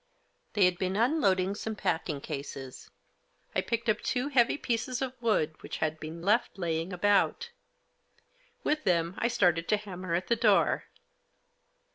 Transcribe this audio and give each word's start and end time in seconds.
They 0.53 0.65
had 0.65 0.79
been 0.79 0.95
unloading 0.95 1.53
some 1.53 1.75
packing 1.75 2.21
cases, 2.21 2.89
I 3.55 3.61
picked 3.61 3.87
up 3.87 4.01
two 4.01 4.29
heavy 4.29 4.57
pieces 4.57 4.99
of 4.99 5.13
wood 5.21 5.53
which 5.61 5.77
had 5.77 5.99
been 5.99 6.23
left 6.23 6.57
lying 6.57 6.91
about; 6.91 7.51
with 8.63 8.83
them 8.83 9.13
I 9.19 9.27
started 9.27 9.67
to 9.67 9.77
hammer 9.77 10.15
at 10.15 10.25
the 10.25 10.35
door. 10.35 10.85